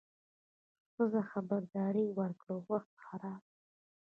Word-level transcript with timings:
ښځه 0.93 1.21
خبرداری 1.31 2.05
ورکړ: 2.19 2.49
وخت 2.69 2.93
خراب 3.05 3.41
دی. 3.53 3.57